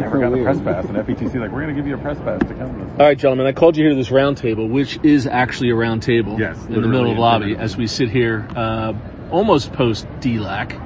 never 0.00 0.16
so 0.16 0.20
got 0.20 0.32
weird. 0.32 0.46
a 0.46 0.52
press 0.52 0.60
pass, 0.64 0.84
and 0.86 0.96
FETC 0.96 1.40
like 1.40 1.50
we're 1.50 1.62
going 1.62 1.68
to 1.68 1.74
give 1.74 1.86
you 1.86 1.94
a 1.94 1.98
press 1.98 2.18
pass 2.18 2.40
to 2.40 2.54
come. 2.54 2.78
to 2.78 2.84
this. 2.84 3.00
All 3.00 3.06
right, 3.06 3.18
gentlemen, 3.18 3.46
I 3.46 3.52
called 3.52 3.76
you 3.76 3.84
here 3.84 3.90
to 3.90 3.96
this 3.96 4.10
round 4.10 4.36
table, 4.36 4.68
which 4.68 4.98
is 5.02 5.26
actually 5.26 5.70
a 5.70 5.74
round 5.74 6.02
table 6.02 6.38
Yes, 6.38 6.56
in 6.66 6.74
the 6.74 6.88
middle 6.88 7.10
of 7.10 7.16
the 7.16 7.20
lobby 7.20 7.56
as 7.56 7.76
we 7.76 7.86
sit 7.86 8.10
here, 8.10 8.48
uh, 8.56 8.94
almost 9.30 9.72
post 9.72 10.06
DLAC. 10.20 10.78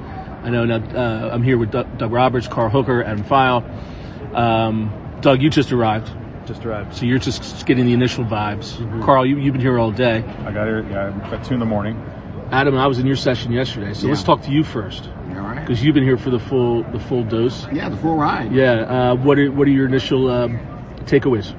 I 0.43 0.49
know 0.49 0.63
uh, 0.63 1.29
I'm 1.33 1.41
here 1.41 1.57
with 1.57 1.71
Doug, 1.71 1.97
Doug 1.97 2.11
Roberts, 2.11 2.47
Carl 2.47 2.69
Hooker, 2.69 3.03
Adam 3.03 3.23
Phyall. 3.23 3.63
Um, 4.35 5.17
Doug, 5.21 5.41
you 5.41 5.49
just 5.49 5.71
arrived, 5.71 6.11
Just 6.45 6.63
arrived. 6.65 6.95
so 6.95 7.05
you're 7.05 7.17
just 7.17 7.65
getting 7.65 7.85
the 7.85 7.93
initial 7.93 8.23
vibes. 8.25 8.73
Mm-hmm. 8.75 9.01
Carl, 9.03 9.25
you, 9.25 9.37
you've 9.39 9.53
been 9.53 9.61
here 9.61 9.79
all 9.79 9.91
day. 9.91 10.17
I 10.17 10.51
got 10.51 10.67
here 10.67 10.87
yeah, 10.89 11.31
at 11.31 11.43
two 11.43 11.55
in 11.55 11.59
the 11.59 11.65
morning. 11.65 11.99
Adam, 12.51 12.77
I 12.77 12.85
was 12.85 12.99
in 12.99 13.07
your 13.07 13.15
session 13.15 13.51
yesterday, 13.51 13.93
so 13.95 14.07
let's 14.07 14.21
talk 14.21 14.43
to 14.43 14.51
you 14.51 14.63
first 14.63 15.05
You 15.05 15.09
all 15.09 15.14
right? 15.14 15.14
Because 15.65 15.83
you've 15.83 15.95
been 15.95 16.03
here 16.03 16.17
for 16.17 16.29
the 16.29 16.39
full 16.39 16.83
the 16.83 16.99
full 16.99 17.23
dose. 17.23 17.65
Yeah, 17.73 17.89
the 17.89 17.97
full 17.97 18.17
ride. 18.17 18.53
Yeah. 18.53 18.73
Uh, 18.81 19.15
what 19.15 19.39
are 19.39 19.51
what 19.51 19.67
are 19.67 19.71
your 19.71 19.87
initial 19.87 20.29
um, 20.29 20.59
takeaways? 21.05 21.55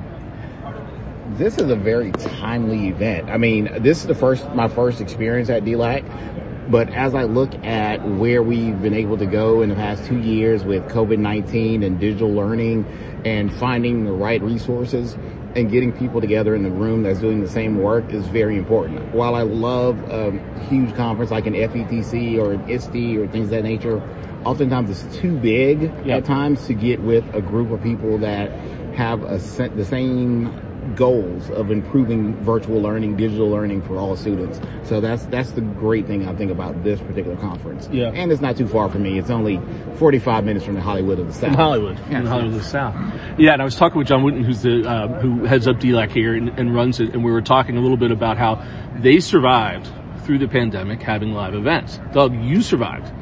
This 1.37 1.59
is 1.59 1.69
a 1.69 1.77
very 1.77 2.13
timely 2.13 2.89
event. 2.89 3.29
I 3.29 3.37
mean, 3.37 3.83
this 3.83 3.99
is 3.99 4.07
the 4.07 4.15
first, 4.15 4.49
my 4.55 4.69
first 4.69 5.01
experience 5.01 5.51
at 5.51 5.65
DLAC. 5.65 6.71
But 6.71 6.89
as 6.91 7.15
I 7.15 7.25
look 7.25 7.53
at 7.65 8.09
where 8.09 8.43
we've 8.43 8.81
been 8.81 8.95
able 8.95 9.19
to 9.19 9.27
go 9.27 9.63
in 9.63 9.69
the 9.69 9.75
past 9.75 10.05
two 10.07 10.19
years 10.19 10.65
with 10.65 10.85
COVID-19 10.85 11.85
and 11.85 12.01
digital 12.01 12.33
learning 12.33 12.85
and 13.25 13.53
finding 13.53 14.05
the 14.05 14.13
right 14.13 14.41
resources 14.41 15.17
and 15.57 15.71
getting 15.71 15.91
people 15.91 16.21
together 16.21 16.55
in 16.55 16.63
the 16.63 16.71
room 16.71 17.03
that's 17.03 17.19
doing 17.19 17.41
the 17.41 17.49
same 17.49 17.79
work 17.79 18.13
is 18.13 18.27
very 18.27 18.59
important. 18.59 19.03
While 19.15 19.35
I 19.35 19.41
love 19.43 19.99
a 20.11 20.31
huge 20.69 20.95
conference 20.95 21.31
like 21.31 21.47
an 21.47 21.55
FETC 21.55 22.39
or 22.39 22.53
an 22.53 22.69
ISTE 22.69 23.17
or 23.17 23.27
things 23.27 23.47
of 23.47 23.51
that 23.51 23.65
nature, 23.65 24.03
oftentimes 24.45 24.91
it's 24.91 25.17
too 25.17 25.35
big 25.39 25.91
Yeah. 26.05 26.19
at 26.19 26.27
times 26.27 26.67
to 26.67 26.75
get 26.75 27.01
with 27.01 27.25
a 27.35 27.41
group 27.41 27.71
of 27.71 27.83
people 27.83 28.19
that 28.19 28.51
have 28.95 29.23
a, 29.25 29.39
the 29.75 29.85
same 29.85 30.53
goals 30.95 31.51
of 31.51 31.71
improving 31.71 32.35
virtual 32.37 32.81
learning, 32.81 33.17
digital 33.17 33.49
learning 33.49 33.83
for 33.83 33.97
all 33.99 34.15
students. 34.17 34.61
So 34.85 35.01
that's 35.01 35.25
that's 35.27 35.51
the 35.53 35.61
great 35.63 36.07
thing 36.07 36.29
I 36.29 36.35
think 36.35 36.51
about 36.51 36.85
this 36.85 37.01
particular 37.01 37.37
conference. 37.37 37.89
Yeah. 37.93 38.11
And 38.15 38.31
it's 38.31 38.41
not 38.41 38.57
too 38.57 38.67
far 38.69 38.89
from 38.91 39.03
me. 39.03 39.19
It's 39.19 39.31
only 39.31 39.61
45 39.97 40.45
minutes 40.45 40.65
from 40.65 40.75
the 40.75 40.81
Hollywood 40.81 41.19
of 41.19 41.27
the 41.27 41.33
South. 41.33 41.55
Hollywood, 41.55 41.99
Yeah. 42.11 42.23
Hollywood 42.27 42.55
of 42.55 42.59
the 42.59 42.65
South. 42.69 42.95
Yeah, 43.39 43.53
and 43.53 43.63
I 43.63 43.65
was 43.65 43.75
talking 43.77 43.99
with 43.99 44.07
John 44.09 44.23
Wooten, 44.23 44.45
who's 44.45 44.63
the 44.63 44.89
uh, 44.89 45.09
who 45.21 45.45
heads 45.45 45.67
up 45.67 45.77
DLAC 45.77 46.11
here 46.13 46.35
and, 46.35 46.49
and 46.59 46.75
runs 46.75 47.01
it, 47.01 47.13
and 47.15 47.25
we 47.25 47.31
were 47.31 47.43
talking 47.43 47.77
a 47.77 47.81
little 47.81 47.97
bit 47.97 48.11
about 48.11 48.39
how 48.39 48.63
they 48.97 49.21
survived 49.21 49.89
through 50.25 50.39
the 50.39 50.49
pandemic 50.49 51.01
having 51.03 51.33
live 51.33 51.55
events. 51.55 52.01
Doug, 52.13 52.35
you 52.43 52.61
survived 52.63 53.13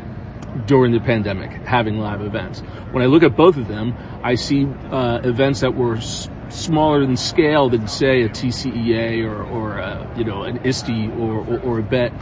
during 0.67 0.93
the 0.93 1.01
pandemic 1.01 1.51
having 1.67 1.99
live 1.99 2.21
events. 2.23 2.61
When 2.93 3.03
I 3.03 3.07
look 3.07 3.23
at 3.25 3.37
both 3.37 3.57
of 3.57 3.67
them, 3.69 3.95
I 4.23 4.37
see 4.37 4.67
uh, 4.91 5.21
events 5.25 5.61
that 5.61 5.75
were 5.75 5.97
s- 5.97 6.29
smaller 6.55 7.03
in 7.03 7.17
scale 7.17 7.69
than 7.69 7.87
say 7.89 8.23
a 8.23 8.29
TCEA 8.29 9.25
or, 9.25 9.43
or 9.45 9.81
uh, 9.81 10.17
you 10.17 10.25
know 10.25 10.43
an 10.45 10.59
ISTE 10.65 11.11
or, 11.19 11.45
or, 11.47 11.61
or 11.61 11.79
a 11.81 11.83
BET. 11.83 12.13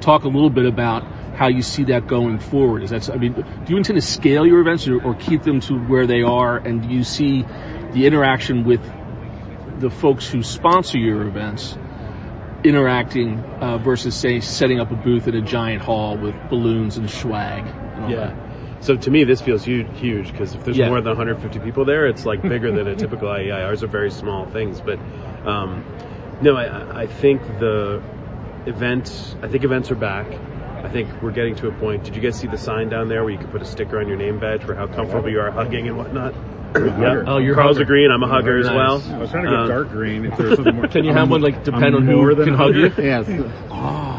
Talk 0.00 0.24
a 0.24 0.28
little 0.28 0.50
bit 0.50 0.66
about 0.66 1.04
how 1.36 1.48
you 1.48 1.62
see 1.62 1.84
that 1.84 2.06
going 2.06 2.38
forward. 2.38 2.82
Is 2.82 2.90
that 2.90 3.08
I 3.10 3.16
mean, 3.16 3.32
do 3.34 3.44
you 3.68 3.76
intend 3.76 3.96
to 3.96 4.02
scale 4.06 4.46
your 4.46 4.60
events 4.60 4.88
or, 4.88 5.02
or 5.02 5.14
keep 5.14 5.42
them 5.42 5.60
to 5.60 5.74
where 5.74 6.06
they 6.06 6.22
are? 6.22 6.56
And 6.58 6.82
do 6.82 6.88
you 6.88 7.04
see 7.04 7.42
the 7.92 8.06
interaction 8.06 8.64
with 8.64 8.80
the 9.78 9.90
folks 9.90 10.28
who 10.28 10.42
sponsor 10.42 10.98
your 10.98 11.22
events 11.26 11.76
interacting 12.64 13.40
uh, 13.60 13.78
versus 13.78 14.14
say 14.14 14.40
setting 14.40 14.78
up 14.80 14.90
a 14.90 14.94
booth 14.96 15.26
at 15.26 15.34
a 15.34 15.42
giant 15.42 15.82
hall 15.82 16.16
with 16.16 16.34
balloons 16.48 16.96
and 16.96 17.10
swag 17.10 17.64
and 17.66 18.04
all 18.04 18.10
Yeah. 18.10 18.16
that? 18.26 18.41
So 18.82 18.96
to 18.96 19.10
me, 19.10 19.24
this 19.24 19.40
feels 19.40 19.64
huge, 19.64 19.86
huge 19.98 20.32
because 20.32 20.54
if 20.54 20.64
there's 20.64 20.76
Yeah. 20.76 20.88
more 20.88 21.00
than 21.00 21.10
150 21.16 21.60
people 21.60 21.84
there, 21.84 22.06
it's 22.06 22.26
like 22.26 22.42
bigger 22.42 22.70
than 22.72 22.88
a 22.88 22.96
typical 22.96 23.28
IEI. 23.38 23.64
Ours 23.64 23.82
are 23.82 23.86
very 23.86 24.10
small 24.10 24.44
things, 24.46 24.80
but 24.80 24.98
um, 25.46 25.84
no, 26.40 26.56
I, 26.56 27.02
I 27.02 27.06
think 27.06 27.40
the 27.60 28.02
event. 28.66 29.36
I 29.42 29.48
think 29.48 29.64
events 29.64 29.90
are 29.90 29.96
back. 29.96 30.26
I 30.84 30.88
think 30.88 31.08
we're 31.22 31.30
getting 31.30 31.54
to 31.56 31.68
a 31.68 31.72
point. 31.72 32.02
Did 32.02 32.16
you 32.16 32.20
guys 32.22 32.36
see 32.36 32.48
the 32.48 32.58
sign 32.58 32.88
down 32.88 33.08
there 33.08 33.22
where 33.22 33.32
you 33.32 33.38
could 33.38 33.52
put 33.52 33.62
a 33.62 33.64
sticker 33.64 34.00
on 34.00 34.08
your 34.08 34.16
name 34.16 34.40
badge 34.40 34.64
for 34.64 34.74
how 34.74 34.88
comfortable 34.88 35.28
you 35.30 35.38
are 35.40 35.50
hugging 35.52 35.86
and 35.86 35.96
whatnot? 35.96 36.34
yeah. 36.74 37.22
Oh, 37.26 37.38
you're 37.38 37.54
Carl's 37.54 37.76
hugger. 37.76 37.84
a 37.84 37.86
green. 37.86 38.10
I'm 38.10 38.22
a 38.22 38.26
hugger 38.28 38.58
as 38.58 38.66
Nice. 38.66 38.74
well. 38.74 39.14
I 39.14 39.18
was 39.18 39.30
trying 39.30 39.44
to 39.44 39.50
get 39.50 39.58
Um, 39.60 39.68
dark 39.68 39.90
green. 39.90 40.24
If 40.24 40.36
there 40.38 40.46
was 40.48 40.56
something 40.56 40.74
more, 40.74 40.88
Can 40.88 41.04
you 41.04 41.10
I'm 41.10 41.16
have 41.18 41.30
one 41.30 41.40
like 41.40 41.62
depend 41.62 41.84
I'm 41.84 41.94
on 41.96 42.06
who 42.06 42.34
than 42.34 42.46
can 42.46 42.54
hug 42.54 42.74
you? 42.74 42.88
hugger. 42.88 43.02
Yes. 43.04 43.28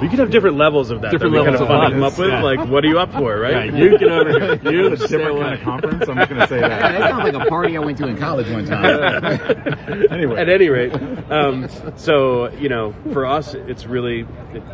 You 0.03 0.09
could 0.09 0.19
have 0.19 0.29
different 0.31 0.57
levels 0.57 0.91
of 0.91 1.01
that. 1.01 1.11
Different 1.11 1.33
That'd 1.33 1.53
levels 1.53 1.67
kind 1.67 1.71
of 1.71 1.77
of 1.77 1.83
fun 1.83 1.91
come 1.93 2.03
up 2.03 2.17
with. 2.17 2.29
yeah. 2.29 2.43
Like, 2.43 2.69
what 2.69 2.83
are 2.83 2.87
you 2.87 2.99
up 2.99 3.11
for, 3.13 3.39
right? 3.39 3.73
Yeah, 3.73 3.83
you 3.83 3.97
get 3.97 4.09
over 4.09 4.29
here. 4.39 4.59
You 4.71 4.87
It's 4.93 5.01
a 5.03 5.07
stay 5.07 5.17
different 5.17 5.39
kind 5.39 5.53
of 5.55 5.61
conference. 5.61 6.07
I'm 6.09 6.17
just 6.17 6.29
going 6.29 6.41
to 6.41 6.47
say 6.47 6.59
Yeah, 6.59 6.67
that. 6.69 6.99
that 6.99 7.09
sounds 7.09 7.33
like 7.33 7.45
a 7.45 7.49
party 7.49 7.77
I 7.77 7.79
went 7.79 7.97
to 7.99 8.07
in 8.07 8.17
college 8.17 8.49
one 8.49 8.65
time. 8.65 8.83
anyway, 10.11 10.39
At 10.41 10.49
any 10.49 10.69
rate, 10.69 10.93
um, 11.31 11.67
so 11.95 12.51
you 12.53 12.69
know, 12.69 12.93
for 13.13 13.25
us, 13.25 13.53
it's 13.53 13.85
really 13.85 14.25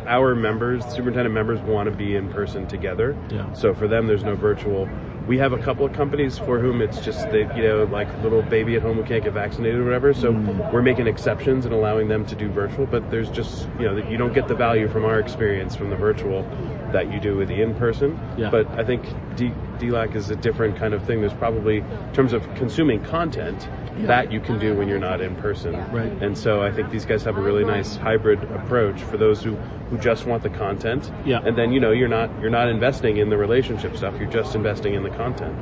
our 0.06 0.34
members, 0.34 0.84
superintendent 0.86 1.34
members, 1.34 1.60
want 1.60 1.88
to 1.90 1.94
be 1.96 2.16
in 2.16 2.28
person 2.30 2.66
together. 2.66 3.16
Yeah. 3.30 3.52
So 3.54 3.72
for 3.74 3.86
them, 3.88 4.06
there's 4.06 4.24
no 4.24 4.34
virtual. 4.34 4.88
We 5.30 5.38
have 5.38 5.52
a 5.52 5.58
couple 5.58 5.86
of 5.86 5.92
companies 5.92 6.38
for 6.38 6.58
whom 6.58 6.82
it's 6.82 6.98
just 7.04 7.30
they, 7.30 7.42
you 7.54 7.62
know, 7.62 7.84
like 7.84 8.08
little 8.24 8.42
baby 8.42 8.74
at 8.74 8.82
home 8.82 8.96
who 8.96 9.04
can't 9.04 9.22
get 9.22 9.32
vaccinated 9.32 9.78
or 9.78 9.84
whatever. 9.84 10.12
So 10.12 10.32
Mm. 10.32 10.72
we're 10.72 10.82
making 10.82 11.06
exceptions 11.06 11.64
and 11.64 11.72
allowing 11.72 12.08
them 12.08 12.26
to 12.26 12.34
do 12.34 12.48
virtual. 12.48 12.84
But 12.84 13.12
there's 13.12 13.30
just 13.30 13.68
you 13.78 13.84
know 13.84 13.94
that 13.94 14.10
you 14.10 14.16
don't 14.16 14.32
get 14.34 14.48
the 14.48 14.56
value 14.56 14.88
from 14.88 15.04
our 15.04 15.20
experience 15.20 15.76
from 15.76 15.88
the 15.88 15.94
virtual 15.94 16.44
that 16.90 17.12
you 17.12 17.20
do 17.20 17.36
with 17.36 17.46
the 17.46 17.62
in 17.62 17.76
person. 17.76 18.18
Yeah. 18.36 18.50
But 18.50 18.66
I 18.76 18.82
think 18.82 19.04
D- 19.36 19.52
DLAC 19.78 20.16
is 20.16 20.30
a 20.30 20.36
different 20.36 20.76
kind 20.76 20.94
of 20.94 21.04
thing. 21.04 21.20
There's 21.20 21.32
probably 21.32 21.76
in 21.78 22.12
terms 22.12 22.32
of 22.32 22.42
consuming 22.56 23.00
content 23.04 23.68
that 24.06 24.32
you 24.32 24.40
can 24.40 24.58
do 24.58 24.74
when 24.74 24.88
you're 24.88 24.98
not 24.98 25.20
in 25.20 25.36
person. 25.36 25.74
Right. 25.92 26.10
And 26.22 26.36
so 26.36 26.60
I 26.62 26.72
think 26.72 26.90
these 26.90 27.04
guys 27.04 27.22
have 27.24 27.36
a 27.36 27.40
really 27.40 27.64
nice 27.64 27.96
hybrid 27.96 28.42
approach 28.44 29.02
for 29.02 29.16
those 29.18 29.42
who, 29.42 29.56
who 29.90 29.98
just 29.98 30.26
want 30.26 30.42
the 30.42 30.48
content. 30.48 31.12
Yeah. 31.24 31.40
And 31.44 31.56
then 31.56 31.70
you 31.72 31.80
know 31.80 31.90
you're 31.92 32.08
not 32.08 32.30
you're 32.40 32.50
not 32.50 32.68
investing 32.68 33.18
in 33.18 33.28
the 33.30 33.36
relationship 33.36 33.96
stuff. 33.96 34.14
You're 34.18 34.30
just 34.30 34.54
investing 34.56 34.94
in 34.94 35.02
the 35.02 35.10
content. 35.20 35.56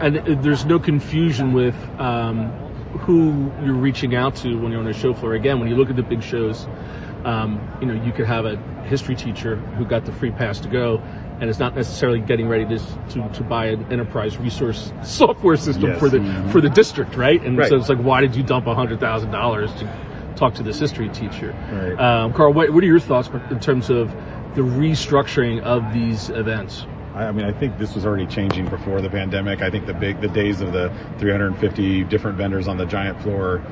And 0.00 0.42
there's 0.42 0.64
no 0.64 0.78
confusion 0.78 1.52
with 1.52 1.76
um, 1.98 2.50
who 3.00 3.50
you're 3.64 3.74
reaching 3.74 4.14
out 4.14 4.34
to 4.36 4.56
when 4.58 4.72
you're 4.72 4.80
on 4.80 4.88
a 4.88 4.92
show 4.92 5.14
floor. 5.14 5.34
Again, 5.34 5.60
when 5.60 5.68
you 5.68 5.76
look 5.76 5.90
at 5.90 5.96
the 5.96 6.02
big 6.02 6.22
shows, 6.22 6.66
um, 7.24 7.60
you 7.80 7.86
know, 7.86 7.94
you 8.04 8.12
could 8.12 8.26
have 8.26 8.44
a 8.44 8.56
history 8.84 9.14
teacher 9.14 9.56
who 9.56 9.84
got 9.84 10.04
the 10.04 10.12
free 10.12 10.30
pass 10.30 10.58
to 10.60 10.68
go 10.68 10.98
and 11.40 11.48
is 11.48 11.58
not 11.58 11.74
necessarily 11.74 12.20
getting 12.20 12.48
ready 12.48 12.64
to, 12.66 12.78
to, 13.10 13.28
to 13.32 13.42
buy 13.42 13.66
an 13.66 13.90
enterprise 13.92 14.36
resource 14.36 14.92
software 15.02 15.56
system 15.56 15.90
Yes. 15.90 15.98
for 15.98 16.08
the, 16.08 16.48
for 16.50 16.60
the 16.60 16.68
district, 16.70 17.16
right? 17.16 17.40
And 17.42 17.56
Right. 17.56 17.68
so 17.68 17.76
it's 17.76 17.88
like, 17.88 17.98
why 17.98 18.20
did 18.20 18.36
you 18.36 18.42
dump 18.42 18.66
hundred 18.66 19.00
thousand 19.00 19.30
dollars 19.30 19.72
to 19.74 20.32
talk 20.36 20.54
to 20.54 20.62
this 20.62 20.78
history 20.78 21.08
teacher? 21.10 21.54
Right. 21.72 21.98
Um, 21.98 22.32
Carl, 22.34 22.52
what, 22.52 22.70
what 22.70 22.82
are 22.84 22.86
your 22.86 23.00
thoughts 23.00 23.28
in 23.50 23.58
terms 23.60 23.90
of 23.90 24.10
the 24.54 24.62
restructuring 24.62 25.60
of 25.62 25.92
these 25.92 26.28
events? 26.30 26.86
I 27.14 27.30
mean, 27.30 27.44
I 27.44 27.52
think 27.52 27.78
this 27.78 27.94
was 27.94 28.04
already 28.04 28.26
changing 28.26 28.66
before 28.66 29.00
the 29.00 29.08
pandemic. 29.08 29.62
I 29.62 29.70
think 29.70 29.86
the 29.86 29.94
big, 29.94 30.20
the 30.20 30.28
days 30.28 30.60
of 30.60 30.72
the 30.72 30.92
350 31.18 32.04
different 32.04 32.36
vendors 32.36 32.66
on 32.66 32.76
the 32.76 32.86
giant 32.86 33.20
floor, 33.20 33.62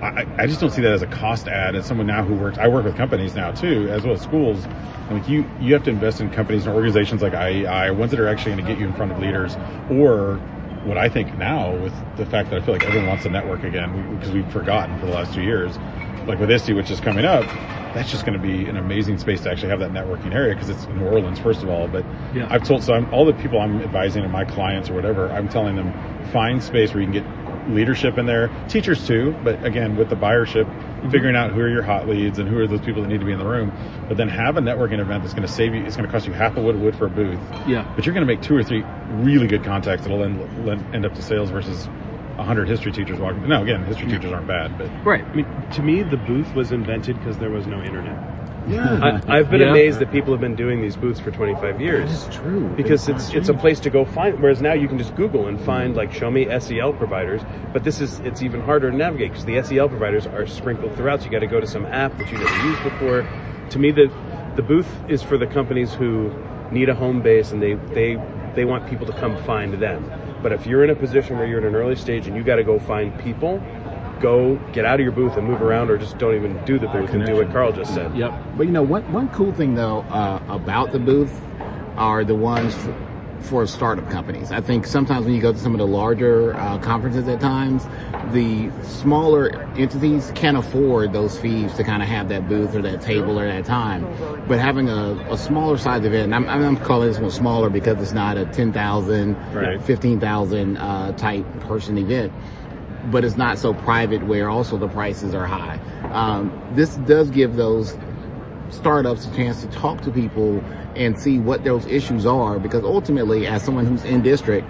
I, 0.00 0.26
I- 0.38 0.46
just 0.46 0.60
don't 0.60 0.70
see 0.70 0.82
that 0.82 0.92
as 0.92 1.02
a 1.02 1.06
cost 1.06 1.48
add. 1.48 1.74
As 1.74 1.86
someone 1.86 2.06
now 2.06 2.22
who 2.22 2.34
works, 2.34 2.58
I 2.58 2.68
work 2.68 2.84
with 2.84 2.94
companies 2.96 3.34
now 3.34 3.50
too, 3.50 3.88
as 3.90 4.04
well 4.04 4.14
as 4.14 4.22
schools. 4.22 4.66
Mean, 5.10 5.22
you, 5.26 5.44
you 5.60 5.74
have 5.74 5.82
to 5.84 5.90
invest 5.90 6.20
in 6.20 6.30
companies 6.30 6.66
and 6.66 6.74
organizations 6.74 7.20
like 7.20 7.32
IEI, 7.32 7.94
ones 7.96 8.10
that 8.12 8.20
are 8.20 8.28
actually 8.28 8.52
going 8.52 8.64
to 8.64 8.70
get 8.72 8.80
you 8.80 8.86
in 8.86 8.94
front 8.94 9.12
of 9.12 9.18
leaders 9.18 9.56
or 9.90 10.40
what 10.84 10.98
I 10.98 11.08
think 11.08 11.36
now 11.38 11.74
with 11.76 11.94
the 12.16 12.26
fact 12.26 12.50
that 12.50 12.62
I 12.62 12.64
feel 12.64 12.74
like 12.74 12.84
everyone 12.84 13.08
wants 13.08 13.24
to 13.24 13.30
network 13.30 13.64
again 13.64 14.16
because 14.16 14.32
we've 14.32 14.50
forgotten 14.50 14.98
for 14.98 15.06
the 15.06 15.12
last 15.12 15.34
two 15.34 15.42
years, 15.42 15.78
like 16.26 16.38
with 16.38 16.50
ISTE, 16.50 16.74
which 16.74 16.90
is 16.90 17.00
coming 17.00 17.24
up, 17.24 17.46
that's 17.94 18.10
just 18.10 18.26
going 18.26 18.38
to 18.38 18.44
be 18.44 18.66
an 18.68 18.76
amazing 18.76 19.18
space 19.18 19.42
to 19.42 19.50
actually 19.50 19.68
have 19.68 19.78
that 19.78 19.92
networking 19.92 20.34
area 20.34 20.54
because 20.54 20.68
it's 20.68 20.86
New 20.88 21.06
Orleans, 21.06 21.38
first 21.38 21.62
of 21.62 21.68
all. 21.68 21.86
But 21.88 22.04
Yeah. 22.34 22.48
I've 22.50 22.64
told, 22.64 22.82
so 22.82 22.92
I'm, 22.94 23.12
all 23.14 23.24
the 23.24 23.34
people 23.34 23.60
I'm 23.60 23.80
advising 23.80 24.24
and 24.24 24.32
my 24.32 24.44
clients 24.44 24.90
or 24.90 24.94
whatever, 24.94 25.30
I'm 25.32 25.48
telling 25.48 25.76
them 25.76 25.92
find 26.32 26.62
space 26.62 26.92
where 26.92 27.02
you 27.02 27.10
can 27.10 27.12
get 27.12 27.70
leadership 27.74 28.18
in 28.18 28.26
there, 28.26 28.50
teachers 28.68 29.06
too, 29.06 29.34
but 29.44 29.62
again, 29.64 29.96
with 29.96 30.10
the 30.10 30.16
buyership, 30.16 30.68
Mm-hmm. 31.04 31.12
figuring 31.12 31.36
out 31.36 31.52
who 31.52 31.60
are 31.60 31.68
your 31.68 31.82
hot 31.82 32.08
leads 32.08 32.38
and 32.38 32.48
who 32.48 32.58
are 32.58 32.66
those 32.66 32.80
people 32.80 33.02
that 33.02 33.08
need 33.08 33.20
to 33.20 33.26
be 33.26 33.32
in 33.32 33.38
the 33.38 33.44
room, 33.44 33.70
but 34.08 34.16
then 34.16 34.26
have 34.28 34.56
a 34.56 34.60
networking 34.60 35.00
event 35.00 35.22
that's 35.22 35.34
going 35.34 35.46
to 35.46 35.52
save 35.52 35.74
you, 35.74 35.84
it's 35.84 35.96
going 35.96 36.08
to 36.08 36.10
cost 36.10 36.26
you 36.26 36.32
half 36.32 36.56
a 36.56 36.62
wood 36.62 36.76
of 36.76 36.80
wood 36.80 36.96
for 36.96 37.04
a 37.06 37.10
booth. 37.10 37.38
Yeah. 37.66 37.86
But 37.94 38.06
you're 38.06 38.14
going 38.14 38.26
to 38.26 38.32
make 38.32 38.40
two 38.40 38.56
or 38.56 38.62
three 38.64 38.82
really 39.10 39.46
good 39.46 39.64
contacts 39.64 40.04
that'll 40.04 40.24
end, 40.24 40.40
end 40.94 41.04
up 41.04 41.14
to 41.14 41.20
sales 41.22 41.50
versus 41.50 41.88
a 42.38 42.42
hundred 42.42 42.68
history 42.68 42.90
teachers 42.90 43.20
walking. 43.20 43.46
No, 43.46 43.62
again, 43.62 43.84
history 43.84 44.10
teachers 44.10 44.32
aren't 44.32 44.46
bad, 44.46 44.78
but 44.78 44.88
Right. 45.04 45.24
I 45.24 45.34
mean, 45.34 45.70
to 45.72 45.82
me, 45.82 46.02
the 46.02 46.16
booth 46.16 46.54
was 46.54 46.72
invented 46.72 47.18
because 47.18 47.36
there 47.36 47.50
was 47.50 47.66
no 47.66 47.82
internet. 47.82 48.18
Yeah. 48.66 49.20
I, 49.28 49.38
I've 49.38 49.50
been 49.50 49.60
Yeah. 49.60 49.70
amazed 49.70 49.98
that 50.00 50.10
people 50.10 50.32
have 50.32 50.40
been 50.40 50.54
doing 50.54 50.80
these 50.80 50.96
booths 50.96 51.20
for 51.20 51.30
25 51.30 51.80
years. 51.80 52.24
That's 52.26 52.36
true. 52.36 52.68
because 52.76 53.08
it's 53.08 53.32
it's 53.32 53.48
a 53.48 53.54
place 53.54 53.80
to 53.80 53.90
go 53.90 54.04
find. 54.04 54.40
Whereas 54.40 54.60
now 54.62 54.72
you 54.74 54.88
can 54.88 54.98
just 54.98 55.14
Google 55.16 55.46
and 55.48 55.60
find 55.60 55.94
like 55.96 56.12
show 56.12 56.30
me 56.30 56.46
SEL 56.60 56.92
providers. 56.94 57.42
But 57.72 57.84
this 57.84 58.00
is 58.00 58.20
it's 58.20 58.42
even 58.42 58.60
harder 58.60 58.90
to 58.90 58.96
navigate 58.96 59.30
because 59.32 59.44
the 59.44 59.62
SEL 59.62 59.88
providers 59.88 60.26
are 60.26 60.46
sprinkled 60.46 60.96
throughout. 60.96 61.20
So 61.20 61.26
you 61.26 61.32
got 61.32 61.40
to 61.40 61.46
go 61.46 61.60
to 61.60 61.66
some 61.66 61.86
app 61.86 62.16
that 62.18 62.30
you 62.30 62.38
never 62.38 62.66
used 62.66 62.82
before. 62.82 63.26
To 63.70 63.78
me, 63.78 63.90
the 63.90 64.10
the 64.56 64.62
booth 64.62 64.88
is 65.08 65.22
for 65.22 65.36
the 65.36 65.46
companies 65.46 65.92
who 65.94 66.32
need 66.70 66.88
a 66.88 66.94
home 66.94 67.20
base 67.22 67.52
and 67.52 67.62
they 67.62 67.74
they 67.92 68.16
they 68.54 68.64
want 68.64 68.88
people 68.88 69.06
to 69.06 69.12
come 69.12 69.36
find 69.44 69.74
them. 69.74 70.10
But 70.42 70.52
if 70.52 70.66
you're 70.66 70.84
in 70.84 70.90
a 70.90 70.94
position 70.94 71.38
where 71.38 71.46
you're 71.46 71.58
at 71.60 71.64
an 71.66 71.74
early 71.74 71.96
stage 71.96 72.26
and 72.26 72.36
you 72.36 72.42
got 72.44 72.56
to 72.56 72.64
go 72.64 72.78
find 72.78 73.18
people, 73.20 73.62
go 74.20 74.56
get 74.72 74.84
out 74.84 74.94
of 74.94 75.00
your 75.00 75.12
booth 75.12 75.36
and 75.36 75.46
move 75.46 75.62
around, 75.62 75.90
or 75.90 75.98
just 75.98 76.18
don't 76.18 76.34
even 76.34 76.62
do 76.64 76.78
the 76.78 76.88
booth 76.88 77.10
and 77.10 77.24
do 77.26 77.36
what 77.36 77.50
Carl 77.50 77.72
just 77.72 77.94
said. 77.94 78.16
Yep. 78.16 78.32
But 78.56 78.66
you 78.66 78.72
know, 78.72 78.82
one 78.82 79.10
one 79.12 79.28
cool 79.30 79.52
thing 79.52 79.74
though 79.74 80.00
uh, 80.10 80.42
about 80.48 80.92
the 80.92 80.98
booth 80.98 81.40
are 81.96 82.24
the 82.24 82.34
ones 82.34 82.74
for, 82.74 82.96
for 83.40 83.66
startup 83.66 84.08
companies. 84.10 84.50
I 84.50 84.60
think 84.60 84.86
sometimes 84.86 85.26
when 85.26 85.34
you 85.34 85.40
go 85.40 85.52
to 85.52 85.58
some 85.58 85.72
of 85.74 85.78
the 85.78 85.86
larger 85.86 86.54
uh, 86.56 86.78
conferences 86.78 87.28
at 87.28 87.40
times, 87.40 87.84
the 88.32 88.70
smaller 88.82 89.62
entities 89.76 90.32
can't 90.34 90.56
afford 90.56 91.12
those 91.12 91.38
fees 91.38 91.74
to 91.74 91.84
kind 91.84 92.02
of 92.02 92.08
have 92.08 92.28
that 92.30 92.48
booth 92.48 92.74
or 92.74 92.82
that 92.82 93.02
table 93.02 93.38
or 93.38 93.46
that 93.46 93.64
time. 93.64 94.02
But 94.48 94.58
having 94.58 94.88
a, 94.88 95.12
a 95.30 95.36
smaller 95.38 95.76
size 95.76 96.04
event, 96.04 96.32
and 96.32 96.34
I'm, 96.34 96.48
I'm 96.48 96.76
calling 96.78 97.08
this 97.08 97.18
one 97.20 97.30
smaller 97.30 97.70
because 97.70 98.00
it's 98.00 98.12
not 98.12 98.36
a 98.38 98.46
10,000, 98.46 99.36
Right. 99.54 99.80
15,000 99.82 100.76
uh, 100.76 101.12
type 101.12 101.44
person 101.60 101.98
event 101.98 102.32
but 103.10 103.24
it's 103.24 103.36
not 103.36 103.58
so 103.58 103.74
private 103.74 104.22
where 104.24 104.48
also 104.48 104.76
the 104.76 104.88
prices 104.88 105.34
are 105.34 105.46
high. 105.46 105.78
Um, 106.10 106.52
this 106.72 106.96
does 106.96 107.30
give 107.30 107.56
those 107.56 107.96
startups 108.70 109.26
a 109.26 109.34
chance 109.34 109.60
to 109.62 109.68
talk 109.68 110.00
to 110.02 110.10
people 110.10 110.62
and 110.96 111.18
see 111.18 111.38
what 111.38 111.64
those 111.64 111.86
issues 111.86 112.26
are 112.26 112.58
because 112.58 112.84
ultimately 112.84 113.46
as 113.46 113.64
someone 113.64 113.86
who's 113.86 114.04
in 114.04 114.22
district 114.22 114.68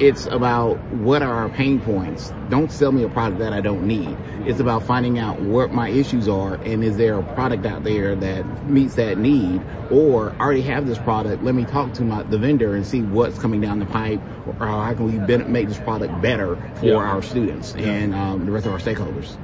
it's 0.00 0.24
about 0.26 0.78
what 0.94 1.22
are 1.22 1.32
our 1.32 1.50
pain 1.50 1.78
points. 1.78 2.32
Don't 2.48 2.72
sell 2.72 2.90
me 2.90 3.02
a 3.04 3.08
product 3.08 3.38
that 3.40 3.52
i 3.52 3.60
don't 3.60 3.86
need. 3.86 4.16
It's 4.46 4.58
about 4.58 4.82
finding 4.82 5.18
out 5.18 5.40
what 5.42 5.72
my 5.72 5.90
issues 5.90 6.26
are 6.26 6.54
and 6.54 6.82
is 6.82 6.96
there 6.96 7.18
a 7.18 7.34
product 7.34 7.66
out 7.66 7.84
there 7.84 8.16
that 8.16 8.66
meets 8.66 8.94
that 8.94 9.18
need 9.18 9.62
or 9.90 10.32
I 10.32 10.44
already 10.44 10.62
have 10.62 10.86
this 10.86 10.98
product. 10.98 11.42
Let 11.42 11.54
me 11.54 11.66
talk 11.66 11.92
to 11.94 12.02
my 12.02 12.22
the 12.22 12.38
vendor 12.38 12.74
and 12.74 12.86
see 12.86 13.02
what's 13.02 13.38
coming 13.38 13.60
down 13.60 13.78
the 13.78 13.86
pipe 13.86 14.20
or 14.46 14.66
how 14.66 14.94
can 14.94 15.04
we 15.04 15.36
make 15.44 15.68
this 15.68 15.78
product 15.78 16.20
better 16.22 16.56
for 16.76 16.86
Yeah. 16.86 16.94
our 16.96 17.22
students 17.22 17.74
and 17.74 18.14
um, 18.14 18.46
the 18.46 18.52
rest 18.52 18.66
of 18.66 18.72
our 18.72 18.78
stakeholders. 18.78 19.36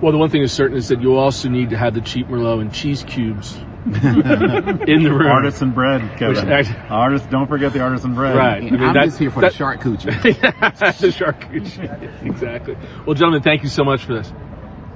Well, 0.00 0.10
the 0.10 0.18
one 0.18 0.30
thing 0.30 0.42
is 0.42 0.52
certain 0.52 0.76
is 0.76 0.88
that 0.88 1.00
you 1.00 1.16
also 1.16 1.48
need 1.48 1.70
to 1.70 1.78
have 1.78 1.94
the 1.94 2.00
cheap 2.00 2.28
Merlot 2.28 2.60
and 2.60 2.72
cheese 2.72 3.04
cubes 3.04 3.58
in 4.88 5.02
the 5.02 5.10
room. 5.12 5.30
Artisan 5.30 5.72
bread, 5.72 6.00
Kevin. 6.18 6.28
Which 6.36 6.44
act- 6.44 6.90
Artist, 6.90 7.28
don't 7.30 7.46
forget 7.48 7.72
the 7.74 7.80
artisan 7.80 8.14
bread. 8.14 8.34
Right. 8.36 8.56
I 8.56 8.60
mean, 8.60 8.82
i'm 8.82 8.94
that- 8.94 9.04
just 9.06 9.18
here 9.18 9.30
for 9.30 9.40
that- 9.42 9.52
the 9.52 9.56
shark 9.58 9.80
coochie 9.80 10.04
the 10.22 11.08
charcuterie. 11.08 12.26
exactly. 12.26 12.76
Well, 13.06 13.14
gentlemen, 13.14 13.42
thank 13.42 13.62
you 13.62 13.68
so 13.68 13.84
much 13.84 14.04
for 14.04 14.14
this. 14.14 14.32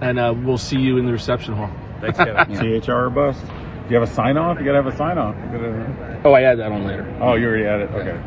And 0.00 0.18
uh, 0.18 0.32
we'll 0.36 0.58
see 0.58 0.78
you 0.78 0.96
in 0.98 1.04
the 1.06 1.12
reception 1.12 1.54
hall. 1.54 1.70
Thanks, 2.00 2.16
Kevin. 2.18 2.80
CHR 2.80 2.92
or 3.06 3.10
bust. 3.10 3.40
Do 3.44 3.94
you 3.94 4.00
have 4.00 4.08
a 4.08 4.12
sign 4.12 4.36
off? 4.36 4.58
You 4.58 4.64
gotta 4.64 4.82
have 4.82 4.86
a 4.92 4.96
sign 4.96 5.18
off. 5.18 5.34
Gotta- 5.52 6.20
Oh, 6.24 6.32
I 6.32 6.42
add 6.42 6.58
that 6.58 6.72
on 6.72 6.86
later. 6.86 7.04
Oh, 7.20 7.34
you 7.36 7.46
already 7.46 7.64
had 7.64 7.80
it. 7.80 7.90
Okay. 7.90 8.10